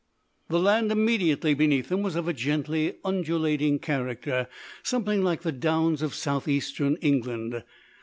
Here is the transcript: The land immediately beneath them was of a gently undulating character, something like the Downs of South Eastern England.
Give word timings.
The 0.49 0.57
land 0.57 0.91
immediately 0.91 1.53
beneath 1.53 1.89
them 1.89 2.01
was 2.01 2.15
of 2.15 2.27
a 2.27 2.33
gently 2.33 2.95
undulating 3.05 3.77
character, 3.77 4.47
something 4.81 5.23
like 5.23 5.43
the 5.43 5.51
Downs 5.51 6.01
of 6.01 6.15
South 6.15 6.47
Eastern 6.47 6.95
England. 7.01 7.63